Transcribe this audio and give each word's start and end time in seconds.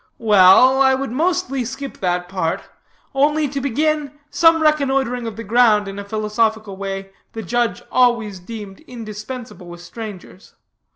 "Well, 0.17 0.81
I 0.81 0.95
would 0.95 1.11
mostly 1.11 1.63
skip 1.63 1.99
that 1.99 2.27
part, 2.27 2.63
only, 3.13 3.47
to 3.47 3.61
begin, 3.61 4.17
some 4.31 4.59
reconnoitering 4.63 5.27
of 5.27 5.35
the 5.35 5.43
ground 5.43 5.87
in 5.87 5.99
a 5.99 6.03
philosophical 6.03 6.75
way 6.75 7.11
the 7.33 7.43
judge 7.43 7.83
always 7.91 8.39
deemed 8.39 8.79
indispensable 8.87 9.67
with 9.67 9.81
strangers. 9.81 10.55